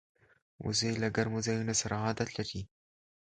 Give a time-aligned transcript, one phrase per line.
[0.65, 2.61] وزې له ګرمو ځایونو سره عادت لري